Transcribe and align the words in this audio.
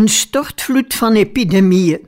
Een 0.00 0.08
stortvloed 0.08 0.94
van 0.94 1.12
epidemieën. 1.12 2.06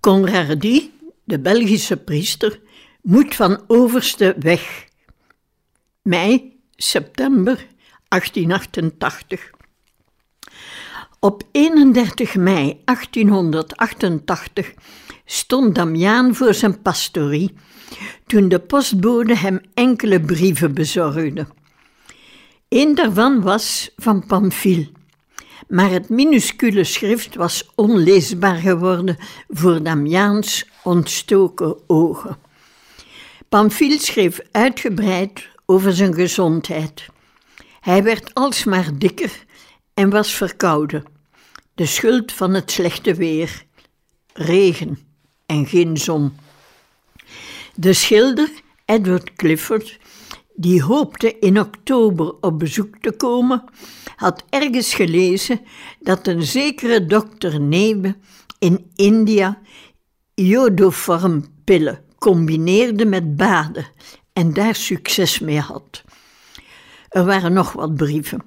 Conradi, 0.00 0.92
de 1.24 1.40
Belgische 1.40 1.96
priester, 1.96 2.60
moet 3.02 3.34
van 3.34 3.64
overste 3.66 4.36
weg. 4.38 4.86
Mei, 6.02 6.58
september 6.76 7.66
1888. 8.08 9.50
Op 11.20 11.42
31 11.50 12.34
mei 12.34 12.80
1888 12.84 14.72
stond 15.24 15.74
Damiaan 15.74 16.34
voor 16.34 16.54
zijn 16.54 16.82
pastorie 16.82 17.54
toen 18.26 18.48
de 18.48 18.58
postbode 18.58 19.36
hem 19.36 19.60
enkele 19.74 20.20
brieven 20.20 20.74
bezorgde. 20.74 21.46
Een 22.68 22.94
daarvan 22.94 23.40
was 23.42 23.90
van 23.96 24.26
Pamphile 24.26 25.00
maar 25.68 25.90
het 25.90 26.08
minuscule 26.08 26.84
schrift 26.84 27.34
was 27.34 27.70
onleesbaar 27.74 28.56
geworden 28.56 29.16
voor 29.48 29.82
Damiaans 29.82 30.68
ontstoken 30.82 31.76
ogen. 31.86 32.36
Pamphile 33.48 33.98
schreef 33.98 34.40
uitgebreid 34.50 35.48
over 35.66 35.92
zijn 35.92 36.14
gezondheid. 36.14 37.06
Hij 37.80 38.02
werd 38.02 38.34
alsmaar 38.34 38.98
dikker 38.98 39.44
en 39.94 40.10
was 40.10 40.34
verkouden. 40.34 41.04
De 41.74 41.86
schuld 41.86 42.32
van 42.32 42.54
het 42.54 42.70
slechte 42.70 43.14
weer, 43.14 43.64
regen 44.32 44.98
en 45.46 45.66
geen 45.66 45.96
zon. 45.96 46.36
De 47.74 47.92
schilder 47.92 48.48
Edward 48.84 49.32
Clifford, 49.32 49.98
die 50.54 50.82
hoopte 50.82 51.38
in 51.38 51.60
oktober 51.60 52.34
op 52.40 52.58
bezoek 52.58 52.96
te 52.96 53.12
komen, 53.12 53.64
had 54.16 54.44
ergens 54.48 54.94
gelezen 54.94 55.60
dat 56.00 56.26
een 56.26 56.42
zekere 56.42 57.06
dokter 57.06 57.60
Nebe 57.60 58.16
in 58.58 58.90
India 58.94 59.60
iodoformpillen 60.34 62.04
combineerde 62.18 63.04
met 63.04 63.36
baden 63.36 63.86
en 64.32 64.52
daar 64.52 64.74
succes 64.74 65.38
mee 65.38 65.60
had. 65.60 66.02
Er 67.08 67.24
waren 67.24 67.52
nog 67.52 67.72
wat 67.72 67.94
brieven. 67.94 68.42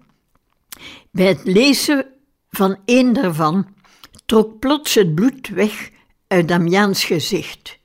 Bij 1.12 1.28
het 1.28 1.44
lezen 1.44 2.06
van 2.50 2.78
een 2.86 3.14
daarvan 3.14 3.67
trok 4.25 4.59
plots 4.59 4.94
het 4.94 5.16
bloed 5.16 5.47
weg 5.47 5.90
uit 6.28 6.47
Damiaans 6.47 7.03
gezicht. 7.03 7.80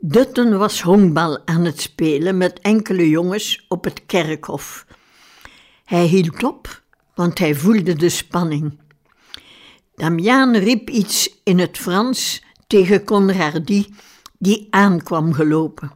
Dutton 0.00 0.58
was 0.58 0.82
honkbal 0.82 1.46
aan 1.46 1.64
het 1.64 1.80
spelen 1.80 2.36
met 2.36 2.60
enkele 2.60 3.08
jongens 3.08 3.64
op 3.68 3.84
het 3.84 4.06
kerkhof. 4.06 4.86
Hij 5.84 6.04
hield 6.04 6.42
op 6.42 6.82
want 7.14 7.38
hij 7.38 7.54
voelde 7.54 7.94
de 7.94 8.08
spanning. 8.08 8.78
Damiaan 9.94 10.56
riep 10.56 10.90
iets 10.90 11.40
in 11.44 11.58
het 11.58 11.78
Frans 11.78 12.42
tegen 12.66 13.04
Conradi, 13.04 13.94
die 14.38 14.66
aankwam 14.70 15.32
gelopen. 15.32 15.92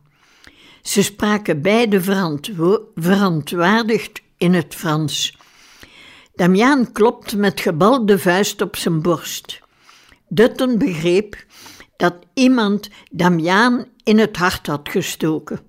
Ze 0.83 1.03
spraken 1.03 1.63
beide 1.63 2.01
verontwaardigd 2.95 4.23
in 4.37 4.55
het 4.55 4.75
Frans. 4.75 5.39
Damiaan 6.35 6.93
klopte 6.93 7.37
met 7.37 7.61
gebalde 7.61 8.19
vuist 8.19 8.61
op 8.61 8.77
zijn 8.77 9.03
borst. 9.03 9.61
Dutton 10.29 10.79
begreep 10.79 11.45
dat 12.03 12.15
iemand 12.35 12.89
Damiaan 13.11 13.87
in 14.03 14.19
het 14.19 14.37
hart 14.37 14.67
had 14.67 14.89
gestoken. 14.89 15.61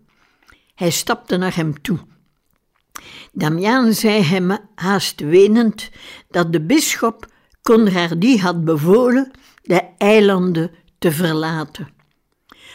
Hij 0.76 0.90
stapte 0.90 1.38
naar 1.38 1.56
hem 1.56 1.82
toe. 1.82 2.00
Damiaan 3.32 3.94
zei 3.94 4.22
hem 4.22 4.58
haast 4.76 5.20
wenend 5.20 5.90
dat 6.30 6.52
de 6.54 6.62
bisschop 6.62 7.28
Conradi 7.62 8.40
had 8.40 8.66
bevolen 8.66 9.32
de 9.62 9.82
eilanden 9.98 10.72
te 11.00 11.12
verlaten. 11.12 11.94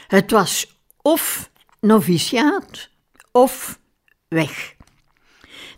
Het 0.07 0.31
was 0.31 0.81
of 1.03 1.51
noviciaat 1.81 2.89
of 3.33 3.81
weg. 4.29 4.75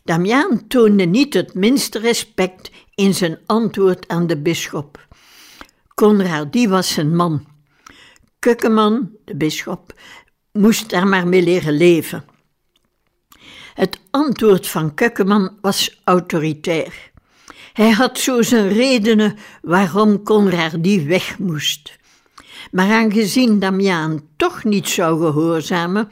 Damiaan 0.05 0.67
toonde 0.67 1.05
niet 1.05 1.35
het 1.35 1.55
minste 1.55 1.99
respect 1.99 2.71
in 2.95 3.15
zijn 3.15 3.39
antwoord 3.47 4.09
aan 4.09 4.27
de 4.27 4.37
bisschop. 4.37 5.09
Conradi 5.95 6.69
was 6.69 6.93
zijn 6.93 7.17
man. 7.17 7.50
Kukkeman, 8.41 9.11
de 9.25 9.37
bisschop, 9.37 9.95
moest 10.53 10.91
daar 10.91 11.07
maar 11.07 11.27
mee 11.27 11.43
leren 11.43 11.77
leven. 11.77 12.25
Het 13.75 14.01
antwoord 14.11 14.67
van 14.67 14.95
Kukkeman 14.95 15.59
was 15.61 16.01
autoritair. 16.05 17.11
Hij 17.73 17.91
had 17.91 18.19
zo 18.19 18.43
zijn 18.43 18.69
redenen 18.69 19.37
waarom 19.63 20.23
die 20.81 21.07
weg 21.07 21.39
moest. 21.39 21.99
Maar 22.71 22.91
aangezien 22.91 23.59
Damiaan 23.59 24.29
toch 24.37 24.65
niet 24.65 24.89
zou 24.89 25.21
gehoorzamen, 25.21 26.09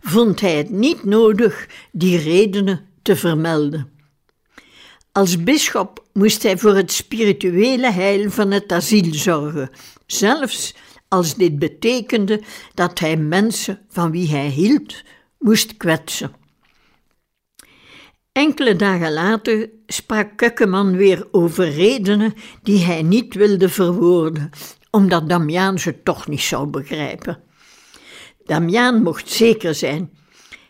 vond 0.00 0.40
hij 0.40 0.56
het 0.56 0.70
niet 0.70 1.04
nodig 1.04 1.68
die 1.92 2.18
redenen 2.18 2.86
te 3.02 3.16
vermelden. 3.16 3.92
Als 5.12 5.42
bisschop 5.42 6.04
moest 6.12 6.42
hij 6.42 6.58
voor 6.58 6.74
het 6.74 6.92
spirituele 6.92 7.92
heil 7.92 8.30
van 8.30 8.50
het 8.50 8.72
asiel 8.72 9.14
zorgen, 9.14 9.70
zelfs 10.06 10.74
als 11.08 11.34
dit 11.34 11.58
betekende 11.58 12.42
dat 12.74 12.98
hij 12.98 13.16
mensen 13.16 13.80
van 13.88 14.10
wie 14.10 14.28
hij 14.28 14.48
hield 14.48 15.02
moest 15.38 15.76
kwetsen. 15.76 16.32
Enkele 18.32 18.76
dagen 18.76 19.12
later 19.12 19.70
sprak 19.86 20.36
Kukkeman 20.36 20.96
weer 20.96 21.28
over 21.30 21.70
redenen 21.70 22.34
die 22.62 22.84
hij 22.84 23.02
niet 23.02 23.34
wilde 23.34 23.68
verwoorden, 23.68 24.50
omdat 24.90 25.28
Damiaan 25.28 25.78
ze 25.78 26.02
toch 26.02 26.28
niet 26.28 26.40
zou 26.40 26.66
begrijpen. 26.66 27.42
Damiaan 28.44 29.02
mocht 29.02 29.28
zeker 29.28 29.74
zijn. 29.74 30.10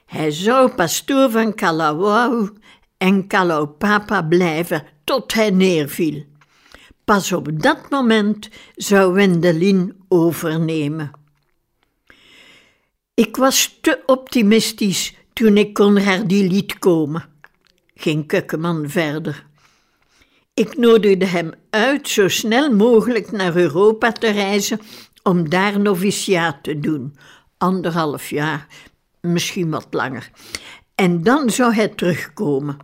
Hij 0.07 0.31
zou 0.31 0.71
pastoor 0.71 1.31
van 1.31 1.55
Kalawau 1.55 2.51
en 2.97 3.27
Kalaupapa 3.27 4.23
blijven 4.23 4.85
tot 5.05 5.33
hij 5.33 5.51
neerviel. 5.51 6.25
Pas 7.05 7.33
op 7.33 7.63
dat 7.63 7.91
moment 7.91 8.49
zou 8.77 9.13
Wendelin 9.13 9.98
overnemen. 10.09 11.11
Ik 13.15 13.37
was 13.37 13.79
te 13.81 14.03
optimistisch 14.07 15.17
toen 15.33 15.57
ik 15.57 15.75
Conradi 15.75 16.49
liet 16.49 16.79
komen 16.79 17.37
ging 17.99 18.27
Kukkeman 18.27 18.89
verder. 18.89 19.47
Ik 20.55 20.77
nodigde 20.77 21.25
hem 21.25 21.51
uit 21.71 22.09
zo 22.09 22.29
snel 22.29 22.75
mogelijk 22.75 23.31
naar 23.31 23.57
Europa 23.57 24.13
te 24.13 24.31
reizen 24.31 24.81
om 25.23 25.49
daar 25.49 25.81
noviciaat 25.81 26.63
te 26.63 26.81
doen. 26.81 27.17
Anderhalf 27.57 28.31
jaar, 28.31 28.67
misschien 29.21 29.71
wat 29.71 29.87
langer. 29.91 30.31
En 30.95 31.23
dan 31.23 31.51
zou 31.51 31.75
hij 31.75 31.89
terugkomen. 31.89 32.77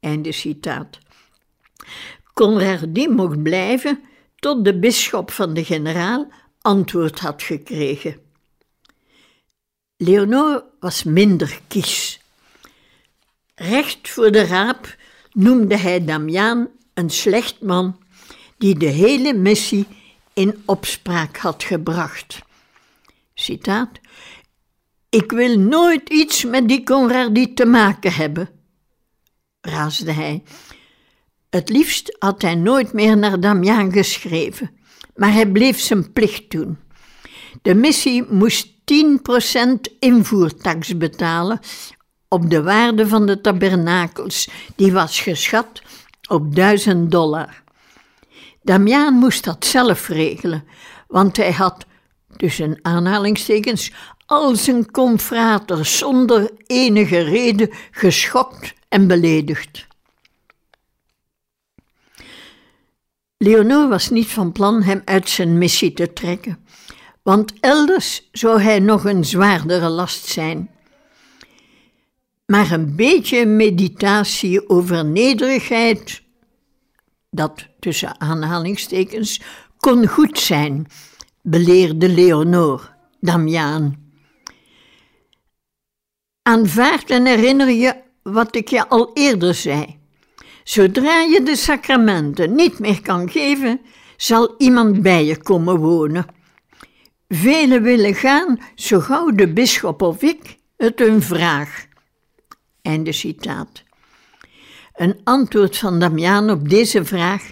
Einde 0.00 0.32
citaat. 0.32 0.98
Conradi 2.34 3.08
mocht 3.08 3.42
blijven 3.42 4.00
tot 4.38 4.64
de 4.64 4.78
bisschop 4.78 5.30
van 5.30 5.54
de 5.54 5.64
generaal 5.64 6.28
antwoord 6.60 7.18
had 7.18 7.42
gekregen. 7.42 8.20
Leonor 9.96 10.64
was 10.80 11.02
minder 11.02 11.60
kies. 11.68 12.20
Recht 13.54 14.08
voor 14.08 14.30
de 14.30 14.46
raap 14.46 14.96
noemde 15.32 15.76
hij 15.76 16.04
Damiaan 16.04 16.68
een 16.94 17.10
slecht 17.10 17.60
man 17.60 17.98
die 18.58 18.78
de 18.78 18.86
hele 18.86 19.32
missie 19.32 19.86
in 20.32 20.62
opspraak 20.64 21.36
had 21.36 21.62
gebracht. 21.62 22.38
Citaat: 23.34 23.90
Ik 25.08 25.30
wil 25.30 25.58
nooit 25.58 26.08
iets 26.08 26.44
met 26.44 26.68
die 26.68 26.82
Conradi 26.82 27.54
te 27.54 27.64
maken 27.64 28.12
hebben, 28.12 28.48
raasde 29.60 30.12
hij. 30.12 30.42
Het 31.50 31.68
liefst 31.68 32.16
had 32.18 32.42
hij 32.42 32.54
nooit 32.54 32.92
meer 32.92 33.16
naar 33.16 33.40
Damiaan 33.40 33.92
geschreven, 33.92 34.70
maar 35.16 35.32
hij 35.32 35.46
bleef 35.46 35.80
zijn 35.80 36.12
plicht 36.12 36.50
doen. 36.50 36.78
De 37.62 37.74
missie 37.74 38.24
moest 38.30 38.68
10% 38.68 38.72
invoertax 39.98 40.96
betalen 40.96 41.60
op 42.28 42.50
de 42.50 42.62
waarde 42.62 43.08
van 43.08 43.26
de 43.26 43.40
tabernakels, 43.40 44.48
die 44.76 44.92
was 44.92 45.20
geschat 45.20 45.82
op 46.28 46.54
duizend 46.54 47.10
dollar. 47.10 47.62
Damiaan 48.62 49.14
moest 49.14 49.44
dat 49.44 49.64
zelf 49.64 50.08
regelen, 50.08 50.64
want 51.06 51.36
hij 51.36 51.52
had, 51.52 51.86
tussen 52.36 52.78
aanhalingstekens, 52.82 53.92
al 54.26 54.56
zijn 54.56 54.90
confraters 54.90 55.98
zonder 55.98 56.50
enige 56.66 57.18
reden 57.18 57.70
geschokt 57.90 58.74
en 58.88 59.06
beledigd. 59.06 59.87
Leonor 63.38 63.88
was 63.88 64.10
niet 64.10 64.26
van 64.26 64.52
plan 64.52 64.82
hem 64.82 65.02
uit 65.04 65.28
zijn 65.28 65.58
missie 65.58 65.92
te 65.92 66.12
trekken, 66.12 66.58
want 67.22 67.52
elders 67.60 68.28
zou 68.32 68.60
hij 68.60 68.78
nog 68.78 69.04
een 69.04 69.24
zwaardere 69.24 69.88
last 69.88 70.26
zijn. 70.26 70.70
Maar 72.46 72.70
een 72.70 72.96
beetje 72.96 73.46
meditatie 73.46 74.68
over 74.68 75.04
nederigheid, 75.04 76.22
dat 77.30 77.66
tussen 77.78 78.20
aanhalingstekens 78.20 79.42
kon 79.76 80.06
goed 80.06 80.38
zijn, 80.38 80.86
beleerde 81.42 82.08
Leonor 82.08 82.94
Damiaan. 83.20 84.06
Aanvaard 86.42 87.10
en 87.10 87.26
herinner 87.26 87.70
je 87.70 87.94
wat 88.22 88.56
ik 88.56 88.68
je 88.68 88.88
al 88.88 89.10
eerder 89.14 89.54
zei. 89.54 89.97
Zodra 90.68 91.20
je 91.20 91.42
de 91.42 91.56
sacramenten 91.56 92.54
niet 92.54 92.78
meer 92.78 93.02
kan 93.02 93.30
geven, 93.30 93.80
zal 94.16 94.54
iemand 94.58 95.02
bij 95.02 95.24
je 95.24 95.42
komen 95.42 95.76
wonen. 95.76 96.26
Velen 97.28 97.82
willen 97.82 98.14
gaan, 98.14 98.58
zo 98.74 99.00
gauw 99.00 99.30
de 99.30 99.52
bisschop 99.52 100.02
of 100.02 100.22
ik 100.22 100.56
het 100.76 100.98
hun 100.98 101.22
vraag. 101.22 101.86
Einde 102.82 103.12
citaat. 103.12 103.82
Een 104.94 105.20
antwoord 105.24 105.76
van 105.76 105.98
Damiaan 105.98 106.50
op 106.50 106.68
deze 106.68 107.04
vraag 107.04 107.50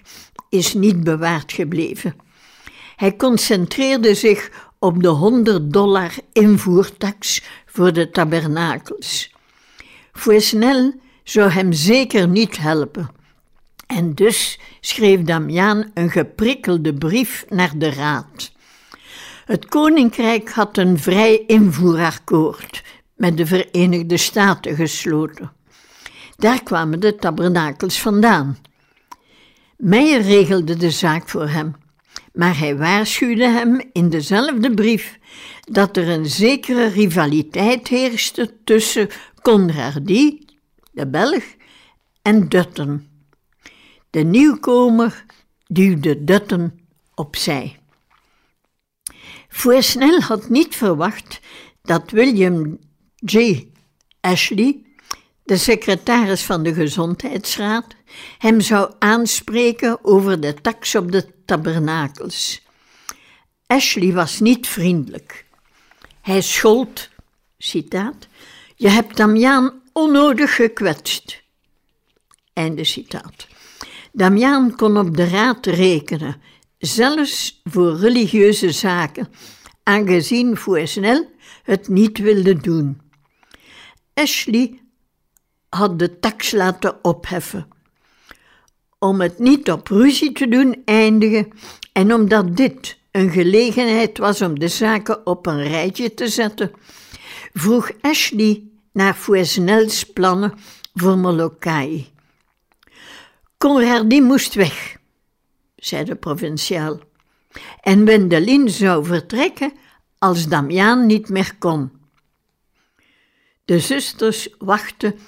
is 0.48 0.74
niet 0.74 1.04
bewaard 1.04 1.52
gebleven. 1.52 2.16
Hij 2.96 3.16
concentreerde 3.16 4.14
zich 4.14 4.50
op 4.78 5.02
de 5.02 5.08
100 5.08 5.72
dollar 5.72 6.14
invoertax 6.32 7.42
voor 7.66 7.92
de 7.92 8.10
tabernakels. 8.10 9.34
Fouesnel 10.12 11.04
zou 11.28 11.50
hem 11.50 11.72
zeker 11.72 12.28
niet 12.28 12.58
helpen. 12.58 13.10
En 13.86 14.14
dus 14.14 14.58
schreef 14.80 15.22
Damiaan 15.22 15.90
een 15.94 16.10
geprikkelde 16.10 16.94
brief 16.94 17.44
naar 17.48 17.72
de 17.76 17.90
raad. 17.90 18.52
Het 19.44 19.66
koninkrijk 19.66 20.50
had 20.50 20.76
een 20.76 20.98
vrij 20.98 21.44
invoerakkoord 21.46 22.82
met 23.16 23.36
de 23.36 23.46
Verenigde 23.46 24.16
Staten 24.16 24.76
gesloten. 24.76 25.52
Daar 26.36 26.62
kwamen 26.62 27.00
de 27.00 27.16
tabernakels 27.16 28.00
vandaan. 28.00 28.58
Meijer 29.76 30.20
regelde 30.20 30.76
de 30.76 30.90
zaak 30.90 31.28
voor 31.28 31.48
hem, 31.48 31.74
maar 32.32 32.58
hij 32.58 32.76
waarschuwde 32.76 33.48
hem 33.48 33.80
in 33.92 34.08
dezelfde 34.08 34.74
brief 34.74 35.18
dat 35.70 35.96
er 35.96 36.08
een 36.08 36.26
zekere 36.26 36.86
rivaliteit 36.86 37.88
heerste 37.88 38.54
tussen 38.64 39.08
Conradie, 39.42 40.45
Belg, 41.04 41.44
en 42.22 42.48
Dutton. 42.48 43.08
De 44.10 44.22
nieuwkomer 44.22 45.24
duwde 45.66 46.24
Dutton 46.24 46.80
opzij. 47.14 47.78
Fouesnel 49.48 50.20
had 50.20 50.48
niet 50.48 50.76
verwacht 50.76 51.40
dat 51.82 52.10
William 52.10 52.78
J. 53.14 53.66
Ashley, 54.20 54.84
de 55.42 55.56
secretaris 55.56 56.42
van 56.42 56.62
de 56.62 56.74
Gezondheidsraad, 56.74 57.86
hem 58.38 58.60
zou 58.60 58.92
aanspreken 58.98 60.04
over 60.04 60.40
de 60.40 60.54
tax 60.54 60.94
op 60.94 61.12
de 61.12 61.44
tabernakels. 61.44 62.62
Ashley 63.66 64.12
was 64.12 64.40
niet 64.40 64.66
vriendelijk. 64.66 65.44
Hij 66.20 66.40
schold, 66.40 67.08
citaat, 67.58 68.28
je 68.76 68.88
hebt 68.88 69.16
Damiaan 69.16 69.82
onnodig 69.96 70.54
gekwetst. 70.54 71.42
Einde 72.52 72.84
citaat. 72.84 73.46
Damiaan 74.12 74.76
kon 74.76 74.96
op 74.96 75.16
de 75.16 75.28
raad 75.28 75.66
rekenen, 75.66 76.40
zelfs 76.78 77.60
voor 77.64 77.96
religieuze 77.96 78.72
zaken, 78.72 79.28
aangezien 79.82 80.56
Fouesnel 80.56 81.30
het 81.62 81.88
niet 81.88 82.18
wilde 82.18 82.56
doen. 82.56 83.00
Ashley 84.14 84.80
had 85.68 85.98
de 85.98 86.18
tax 86.18 86.52
laten 86.52 87.04
opheffen. 87.04 87.68
Om 88.98 89.20
het 89.20 89.38
niet 89.38 89.70
op 89.70 89.88
ruzie 89.88 90.32
te 90.32 90.48
doen 90.48 90.82
eindigen 90.84 91.48
en 91.92 92.14
omdat 92.14 92.56
dit 92.56 92.98
een 93.10 93.30
gelegenheid 93.30 94.18
was 94.18 94.42
om 94.42 94.58
de 94.58 94.68
zaken 94.68 95.26
op 95.26 95.46
een 95.46 95.62
rijtje 95.62 96.14
te 96.14 96.28
zetten, 96.28 96.70
vroeg 97.52 97.90
Ashley 98.00 98.74
naar 98.96 99.14
Fouesnels 99.14 100.04
plannen 100.04 100.52
voor 100.94 101.18
Molokai. 101.18 102.12
Conradie 103.58 104.22
moest 104.22 104.54
weg, 104.54 104.96
zei 105.76 106.04
de 106.04 106.14
provinciaal, 106.14 107.00
en 107.80 108.04
Wendelin 108.04 108.70
zou 108.70 109.04
vertrekken 109.04 109.72
als 110.18 110.48
Damiaan 110.48 111.06
niet 111.06 111.28
meer 111.28 111.56
kon. 111.58 111.90
De 113.64 113.78
zusters 113.78 114.48
wachten 114.58 115.18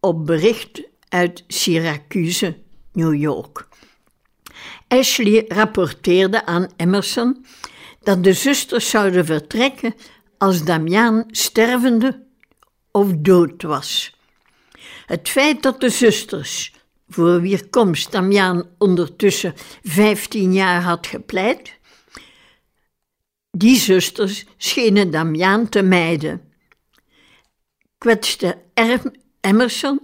op 0.00 0.26
bericht 0.26 0.82
uit 1.08 1.44
Syracuse, 1.46 2.58
New 2.92 3.14
York. 3.14 3.68
Ashley 4.88 5.44
rapporteerde 5.48 6.46
aan 6.46 6.68
Emerson 6.76 7.46
dat 8.00 8.24
de 8.24 8.32
zusters 8.32 8.90
zouden 8.90 9.24
vertrekken 9.24 9.94
als 10.38 10.64
Damiaan 10.64 11.24
stervende 11.26 12.25
of 12.96 13.12
dood 13.16 13.62
was. 13.62 14.16
Het 15.06 15.28
feit 15.28 15.62
dat 15.62 15.80
de 15.80 15.90
zusters, 15.90 16.72
voor 17.08 17.40
wier 17.40 17.68
komst 17.68 18.12
Damiaan 18.12 18.68
ondertussen 18.78 19.54
15 19.82 20.52
jaar 20.52 20.82
had 20.82 21.06
gepleit, 21.06 21.78
die 23.50 23.76
zusters 23.76 24.44
schenen 24.56 25.10
Damiaan 25.10 25.68
te 25.68 25.82
mijden. 25.82 26.40
Kwetste 27.98 28.58
Emerson 29.40 30.00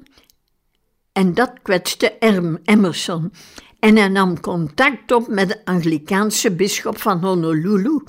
en 1.13 1.35
dat 1.35 1.53
kwetste 1.63 2.17
Emerson 2.65 3.33
en 3.79 3.97
hij 3.97 4.09
nam 4.09 4.41
contact 4.41 5.13
op 5.13 5.29
met 5.29 5.49
de 5.49 5.65
Anglikaanse 5.65 6.51
bisschop 6.51 6.99
van 6.99 7.21
Honolulu 7.25 8.03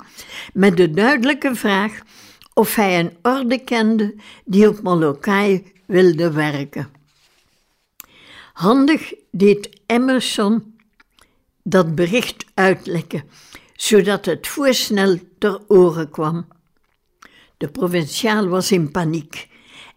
met 0.52 0.76
de 0.76 0.90
duidelijke 0.90 1.54
vraag 1.54 2.00
of 2.54 2.74
hij 2.74 3.00
een 3.00 3.16
orde 3.22 3.64
kende 3.64 4.14
die 4.44 4.68
op 4.68 4.82
Molokai 4.82 5.72
wilde 5.86 6.32
werken. 6.32 6.90
Handig 8.52 9.14
deed 9.30 9.80
Emerson 9.86 10.76
dat 11.62 11.94
bericht 11.94 12.44
uitlekken, 12.54 13.24
zodat 13.76 14.24
het 14.24 14.46
voorsnel 14.46 15.18
ter 15.38 15.60
oren 15.68 16.10
kwam. 16.10 16.46
De 17.56 17.68
provinciaal 17.68 18.48
was 18.48 18.72
in 18.72 18.90
paniek 18.90 19.48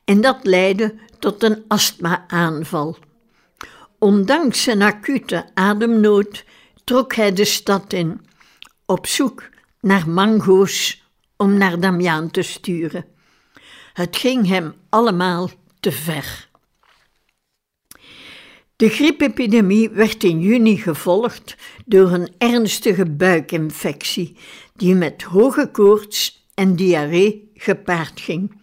en 0.06 0.22
dat 0.22 0.38
leidde 0.42 0.96
tot 1.20 1.44
een 1.44 1.64
astma-aanval. 1.68 2.98
Ondanks 4.00 4.64
zijn 4.64 4.82
acute 4.82 5.46
ademnood 5.54 6.46
trok 6.84 7.16
hij 7.16 7.34
de 7.34 7.46
stad 7.46 7.94
in, 7.94 8.26
op 8.86 9.08
zoek 9.08 9.50
naar 9.82 10.10
mango's 10.10 11.07
om 11.38 11.58
naar 11.58 11.80
Damiaan 11.80 12.32
te 12.32 12.42
sturen. 12.42 13.06
Het 13.94 14.16
ging 14.16 14.48
hem 14.48 14.74
allemaal 14.90 15.50
te 15.80 15.92
ver. 15.92 16.50
De 18.76 18.90
griepepidemie 18.90 19.90
werd 19.90 20.24
in 20.24 20.40
juni 20.40 20.78
gevolgd 20.78 21.56
door 21.86 22.12
een 22.12 22.34
ernstige 22.38 23.06
buikinfectie 23.06 24.38
die 24.76 24.96
met 24.96 25.24
hoge 25.24 25.70
koorts 25.72 26.48
en 26.54 26.76
diarree 26.76 27.52
gepaard 27.54 28.20
ging. 28.20 28.62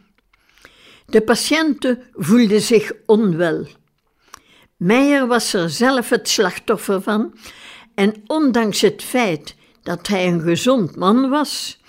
De 1.07 1.21
patiënten 1.21 2.03
voelden 2.13 2.61
zich 2.61 2.93
onwel. 3.07 3.67
Meijer 4.77 5.27
was 5.27 5.53
er 5.53 5.71
zelf 5.71 6.09
het 6.09 6.29
slachtoffer 6.29 7.03
van 7.03 7.35
en 7.95 8.23
ondanks 8.27 8.81
het 8.81 9.03
feit 9.03 9.57
dat 9.83 10.07
hij 10.07 10.27
een 10.27 10.41
gezond 10.41 10.97
man 10.97 11.29
was, 11.29 11.81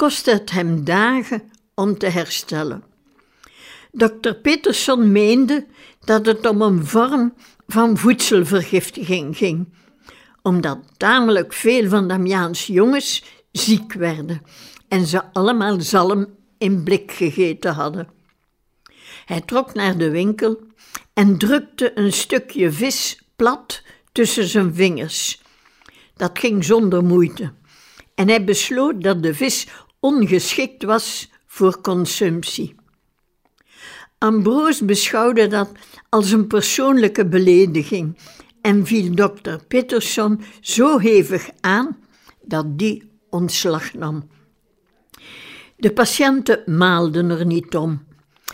kostte 0.00 0.30
het 0.30 0.50
hem 0.50 0.84
dagen 0.84 1.42
om 1.74 1.98
te 1.98 2.06
herstellen. 2.06 2.82
Dr. 3.92 4.32
Peterson 4.42 5.12
meende 5.12 5.66
dat 6.04 6.26
het 6.26 6.46
om 6.46 6.62
een 6.62 6.86
vorm 6.86 7.34
van 7.66 7.96
voedselvergiftiging 7.96 9.36
ging, 9.36 9.68
omdat 10.42 10.78
tamelijk 10.96 11.52
veel 11.52 11.88
van 11.88 12.08
Damiaans 12.08 12.66
jongens 12.66 13.24
ziek 13.52 13.92
werden 13.92 14.42
en 14.88 15.06
ze 15.06 15.32
allemaal 15.32 15.80
zalm 15.80 16.26
in 16.58 16.82
blik 16.82 17.12
gegeten 17.12 17.74
hadden. 17.74 18.08
Hij 19.24 19.40
trok 19.40 19.74
naar 19.74 19.98
de 19.98 20.10
winkel 20.10 20.60
en 21.12 21.38
drukte 21.38 21.98
een 21.98 22.12
stukje 22.12 22.72
vis 22.72 23.22
plat 23.36 23.82
tussen 24.12 24.46
zijn 24.46 24.74
vingers. 24.74 25.42
Dat 26.16 26.38
ging 26.38 26.64
zonder 26.64 27.04
moeite. 27.04 27.52
En 28.14 28.28
hij 28.28 28.44
besloot 28.44 29.02
dat 29.02 29.22
de 29.22 29.34
vis 29.34 29.66
ongeschikt 30.00 30.82
was 30.82 31.30
voor 31.46 31.80
consumptie. 31.80 32.74
Ambroos 34.18 34.80
beschouwde 34.80 35.46
dat 35.46 35.72
als 36.08 36.30
een 36.30 36.46
persoonlijke 36.46 37.26
belediging 37.26 38.18
en 38.60 38.86
viel 38.86 39.14
dokter 39.14 39.64
Peterson 39.68 40.40
zo 40.60 40.98
hevig 40.98 41.48
aan 41.60 41.96
dat 42.42 42.78
die 42.78 43.10
ontslag 43.30 43.94
nam. 43.94 44.28
De 45.76 45.92
patiënten 45.92 46.62
maalden 46.66 47.30
er 47.30 47.46
niet 47.46 47.76
om, 47.76 48.04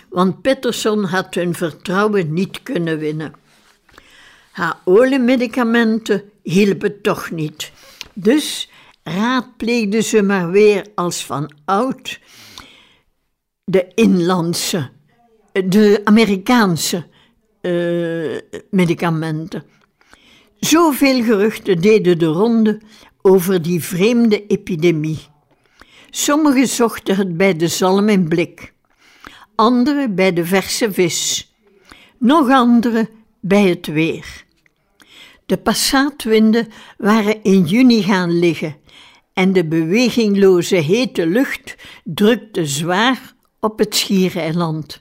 want 0.09 0.43
Peterson 0.43 1.05
had 1.05 1.35
hun 1.35 1.55
vertrouwen 1.55 2.33
niet 2.33 2.63
kunnen 2.63 2.99
winnen. 2.99 3.33
Haar 4.53 4.81
oliemedicamenten 4.85 6.23
hielpen 6.43 7.01
toch 7.01 7.31
niet, 7.31 7.73
dus 8.15 8.71
raadpleegde 9.09 10.01
ze 10.01 10.23
maar 10.23 10.51
weer 10.51 10.87
als 10.95 11.25
van 11.25 11.51
oud 11.65 12.21
de 13.65 13.93
inlandse, 13.95 14.91
de 15.53 16.01
Amerikaanse 16.05 17.07
uh, 17.63 18.61
medicamenten. 18.71 19.65
Zoveel 20.59 21.23
geruchten 21.23 21.81
deden 21.81 22.19
de 22.19 22.27
ronde 22.27 22.81
over 23.23 23.63
die 23.63 23.85
vreemde 23.85 24.47
epidemie. 24.47 25.19
Sommigen 26.11 26.69
zochten 26.69 27.17
het 27.17 27.37
bij 27.37 27.57
de 27.57 27.69
zalm 27.69 28.09
in 28.09 28.29
blik, 28.29 28.73
anderen 29.55 30.15
bij 30.15 30.33
de 30.33 30.45
verse 30.45 30.93
vis, 30.93 31.53
nog 32.19 32.51
anderen 32.51 33.09
bij 33.41 33.69
het 33.69 33.87
weer. 33.87 34.45
De 35.47 35.57
passaatwinden 35.57 36.69
waren 36.99 37.43
in 37.43 37.65
juni 37.65 38.03
gaan 38.03 38.39
liggen 38.39 38.77
en 39.37 39.53
de 39.53 39.65
bewegingloze 39.65 40.77
hete 40.77 41.27
lucht 41.27 41.75
drukte 42.05 42.67
zwaar 42.67 43.35
op 43.61 43.79
het 43.79 43.97
schiereiland. 43.97 45.01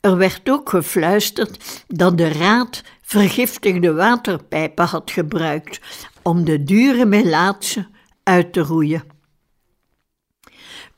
Er 0.00 0.16
werd 0.16 0.50
ook 0.50 0.68
gefluisterd 0.68 1.84
dat 1.86 2.18
de 2.18 2.28
raad 2.28 2.82
vergiftigde 3.02 3.92
waterpijpen 3.92 4.84
had 4.84 5.10
gebruikt 5.10 5.80
om 6.22 6.44
de 6.44 6.62
dure 6.62 7.04
melaatse 7.04 7.88
uit 8.22 8.52
te 8.52 8.60
roeien. 8.60 9.04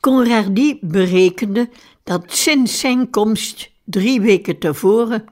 Conradi 0.01 0.79
berekende 0.81 1.69
dat 2.05 2.25
sinds 2.27 2.81
zijn 2.81 3.11
komst 3.11 3.71
drie 3.85 4.21
weken 4.21 4.59
tevoren 4.59 5.25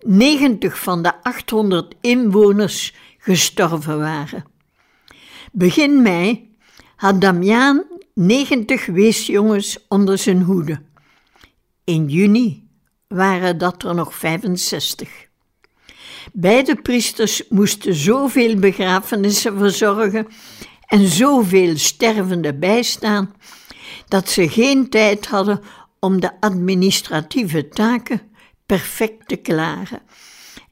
90 0.00 0.78
van 0.78 1.02
de 1.02 1.22
800 1.22 1.94
inwoners 2.00 2.94
gestorven 3.18 3.98
waren. 3.98 4.44
Begin 5.52 6.02
mei 6.02 6.47
had 6.98 7.20
Damiaan 7.20 7.84
90 8.14 8.86
weesjongens 8.86 9.78
onder 9.88 10.18
zijn 10.18 10.42
hoede. 10.42 10.82
In 11.84 12.08
juni 12.08 12.68
waren 13.08 13.58
dat 13.58 13.82
er 13.82 13.94
nog 13.94 14.14
65. 14.14 15.26
Beide 16.32 16.74
priesters 16.74 17.42
moesten 17.48 17.94
zoveel 17.94 18.56
begrafenissen 18.56 19.58
verzorgen 19.58 20.26
en 20.86 21.06
zoveel 21.06 21.76
stervenden 21.76 22.58
bijstaan, 22.58 23.34
dat 24.08 24.28
ze 24.28 24.48
geen 24.48 24.90
tijd 24.90 25.26
hadden 25.26 25.60
om 26.00 26.20
de 26.20 26.40
administratieve 26.40 27.68
taken 27.68 28.20
perfect 28.66 29.28
te 29.28 29.36
klaren. 29.36 30.02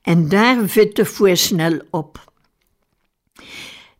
En 0.03 0.29
daar 0.29 0.69
vitte 0.69 1.05
Fouet 1.05 1.39
snel 1.39 1.81
op. 1.91 2.33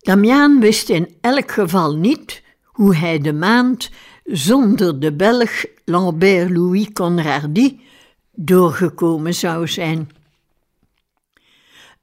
Damiaan 0.07 0.61
wist 0.61 0.89
in 0.89 1.17
elk 1.21 1.51
geval 1.51 1.97
niet 1.97 2.43
hoe 2.65 2.97
hij 2.97 3.19
de 3.19 3.33
maand 3.33 3.91
zonder 4.25 5.01
de 5.01 5.13
Belg 5.13 5.65
Lambert-Louis 5.85 6.93
Conradi 6.93 7.81
doorgekomen 8.33 9.35
zou 9.35 9.69
zijn. 9.69 10.11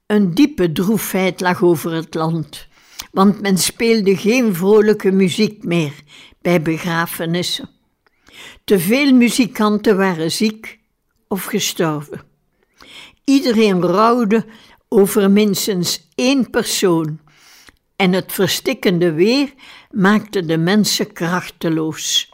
Een 0.06 0.34
diepe 0.34 0.72
droefheid 0.72 1.42
lag 1.42 1.64
over 1.64 1.92
het 1.92 2.14
land, 2.14 2.68
want 3.12 3.42
men 3.42 3.58
speelde 3.58 4.18
geen 4.18 4.56
vrolijke 4.56 5.12
muziek 5.12 5.64
meer 5.64 5.94
bij 6.42 6.62
begrafenissen. 6.62 7.70
Te 8.64 8.80
veel 8.80 9.14
muzikanten 9.14 9.98
waren 9.98 10.32
ziek 10.32 10.80
of 11.28 11.44
gestorven. 11.44 12.22
Iedereen 13.24 13.82
rouwde 13.82 14.46
over 14.88 15.32
minstens 15.32 16.10
één 16.16 16.50
persoon 16.50 17.20
en 17.96 18.14
het 18.14 18.32
verstikkende 18.32 19.12
weer 19.12 19.54
maakte 19.92 20.46
de 20.46 20.58
mensen 20.58 21.14
krachteloos. 21.14 22.30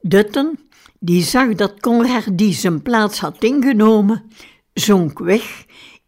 Dutten, 0.00 0.58
die 0.98 1.22
zag 1.22 1.54
dat 1.54 1.80
Conradi 1.80 2.52
zijn 2.52 2.82
plaats 2.82 3.20
had 3.20 3.44
ingenomen, 3.44 4.30
zonk 4.72 5.18
weg 5.18 5.64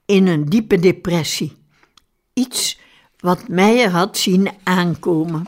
in 0.06 0.26
een 0.26 0.44
diepe 0.44 0.78
depressie. 0.78 1.56
Iets 2.32 2.78
wat 3.18 3.48
Meijer 3.48 3.90
had 3.90 4.16
zien 4.18 4.50
aankomen. 4.62 5.46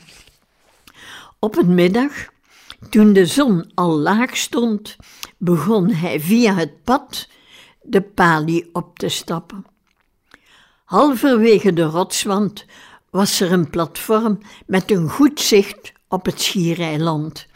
Op 1.39 1.57
een 1.57 1.75
middag, 1.75 2.13
toen 2.91 3.13
de 3.13 3.27
zon 3.27 3.71
al 3.75 3.99
laag 3.99 4.37
stond, 4.37 4.97
begon 5.39 5.91
hij 5.91 6.21
via 6.21 6.55
het 6.55 6.85
pad 6.85 7.29
de 7.83 8.03
palie 8.03 8.71
op 8.73 8.99
te 8.99 9.09
stappen. 9.09 9.65
Halverwege 10.85 11.73
de 11.73 11.83
rotswand 11.83 12.65
was 13.15 13.41
er 13.41 13.53
een 13.53 13.71
platform 13.71 14.39
met 14.67 14.91
een 14.91 15.09
goed 15.09 15.41
zicht 15.41 15.93
op 16.09 16.25
het 16.25 16.41
schiereiland. 16.41 17.47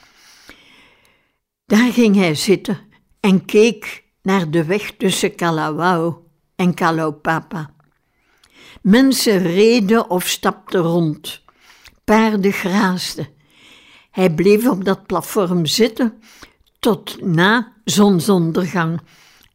Daar 1.67 1.93
ging 1.93 2.17
hij 2.17 2.35
zitten 2.35 2.79
en 3.21 3.45
keek 3.45 4.05
naar 4.23 4.51
de 4.51 4.65
weg 4.65 4.91
tussen 4.91 5.35
Kalawao 5.35 6.27
en 6.57 6.75
Kalaupapa. 6.75 7.75
Mensen 8.83 9.39
reden 9.39 10.11
of 10.11 10.27
stapten 10.29 10.81
rond, 10.81 11.43
paarden 12.05 12.53
graasden. 12.53 13.29
Hij 14.11 14.35
bleef 14.35 14.67
op 14.67 14.85
dat 14.85 15.07
platform 15.07 15.67
zitten 15.67 16.23
tot 16.79 17.23
na 17.23 17.73
zonsondergang 17.85 19.01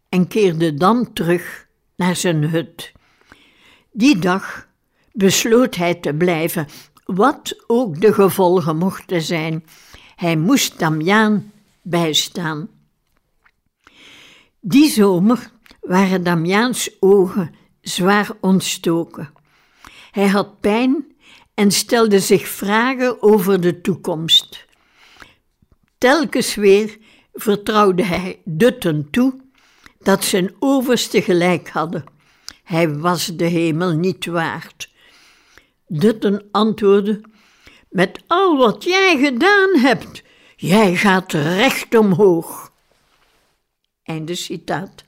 en 0.10 0.27
keerde 0.27 0.74
dan 0.74 1.13
terug 1.13 1.67
naar 1.95 2.15
zijn 2.15 2.43
hut. 2.50 2.91
Die 3.91 4.19
dag 4.19 4.72
besloot 5.13 5.75
hij 5.75 5.96
te 5.96 6.13
blijven, 6.13 6.67
wat 7.05 7.63
ook 7.67 8.01
de 8.01 8.13
gevolgen 8.13 8.77
mochten 8.77 9.22
zijn. 9.22 9.65
Hij 10.15 10.36
moest 10.36 10.79
Damiaan 10.79 11.51
bijstaan. 11.82 12.70
Die 14.60 14.89
zomer 14.89 15.51
waren 15.82 16.24
Damiaans 16.24 16.89
ogen 17.00 17.55
zwaar 17.82 18.29
ontstoken. 18.41 19.34
Hij 20.12 20.27
had 20.27 20.60
pijn 20.60 21.15
en 21.53 21.72
stelde 21.72 22.20
zich 22.20 22.48
vragen 22.48 23.22
over 23.22 23.62
de 23.62 23.82
toekomst. 23.82 24.65
Telkens 25.98 26.55
weer 26.55 26.98
vertrouwde 27.34 28.03
hij 28.03 28.41
Dutten 28.46 29.10
toe 29.10 29.41
dat 30.00 30.24
zijn 30.24 30.55
overste 30.60 31.22
gelijk 31.22 31.70
hadden. 31.70 32.03
Hij 32.63 32.96
was 32.96 33.25
de 33.25 33.46
hemel 33.46 33.91
niet 33.91 34.25
waard. 34.25 34.91
Dutten 35.95 36.47
antwoordde: 36.51 37.21
Met 37.89 38.23
al 38.27 38.57
wat 38.57 38.83
jij 38.83 39.17
gedaan 39.17 39.77
hebt, 39.77 40.23
jij 40.55 40.95
gaat 40.95 41.31
recht 41.33 41.95
omhoog. 41.95 42.71
Einde 44.03 44.35
citaat. 44.35 45.03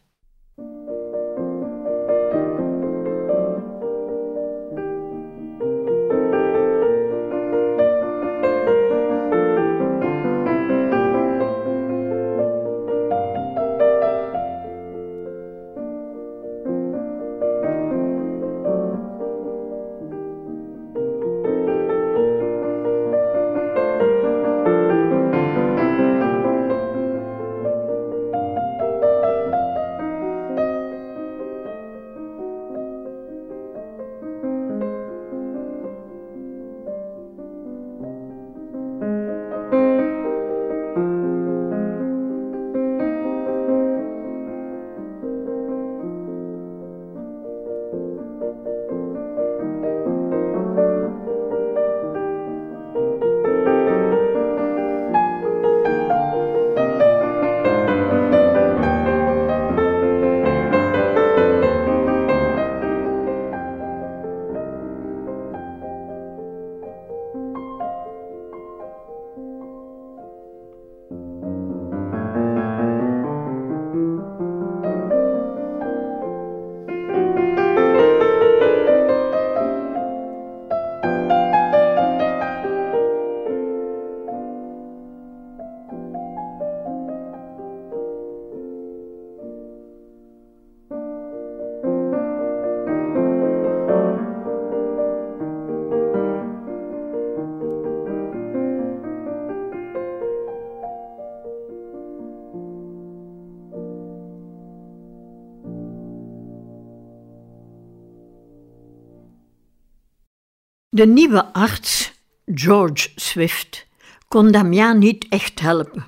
De 110.96 111.06
nieuwe 111.06 111.54
arts, 111.54 112.14
George 112.46 113.10
Swift, 113.16 113.88
kon 114.28 114.52
Damiaan 114.52 115.00
niet 115.00 115.26
echt 115.30 115.60
helpen. 115.60 116.06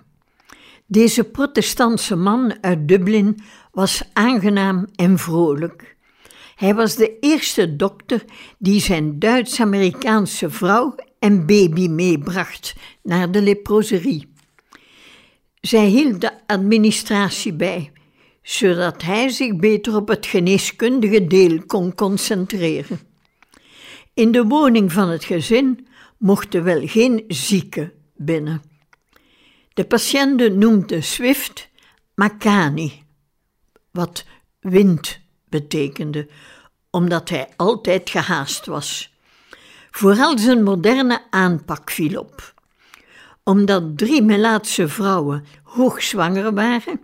Deze 0.86 1.24
protestantse 1.24 2.16
man 2.16 2.58
uit 2.62 2.88
Dublin 2.88 3.40
was 3.72 4.02
aangenaam 4.14 4.88
en 4.96 5.18
vrolijk. 5.18 5.96
Hij 6.56 6.76
was 6.76 6.96
de 6.96 7.20
eerste 7.20 7.76
dokter 7.76 8.24
die 8.58 8.80
zijn 8.80 9.20
Duits-Amerikaanse 9.20 10.50
vrouw 10.50 10.96
en 11.20 11.46
baby 11.46 11.88
meebracht 11.88 12.76
naar 13.04 13.32
de 13.32 13.42
leproserie. 13.42 14.28
Zij 15.62 15.86
hield 15.86 16.22
de 16.22 16.32
administratie 16.46 17.54
bij, 17.54 17.92
zodat 18.42 19.02
hij 19.02 19.30
zich 19.30 19.56
beter 19.56 19.96
op 19.96 20.08
het 20.08 20.26
geneeskundige 20.26 21.28
deel 21.28 21.66
kon 21.66 21.96
concentreren. 21.96 23.07
In 24.18 24.32
de 24.32 24.44
woning 24.44 24.92
van 24.92 25.10
het 25.10 25.24
gezin 25.24 25.88
mochten 26.18 26.64
wel 26.64 26.88
geen 26.88 27.24
zieken 27.28 27.92
binnen. 28.16 28.62
De 29.74 29.86
patiënte 29.86 30.50
noemde 30.50 31.02
Swift 31.02 31.70
Makani, 32.16 33.04
wat 33.92 34.26
wind 34.60 35.20
betekende, 35.50 36.30
omdat 36.90 37.30
hij 37.30 37.50
altijd 37.56 38.10
gehaast 38.10 38.66
was. 38.66 39.14
Vooral 39.92 40.38
zijn 40.38 40.64
moderne 40.64 41.22
aanpak 41.30 41.92
viel 41.92 42.20
op. 42.20 42.54
Omdat 43.44 43.98
drie 43.98 44.22
Melaatse 44.22 44.88
vrouwen 44.88 45.46
hoogzwanger 45.64 46.54
waren, 46.54 47.02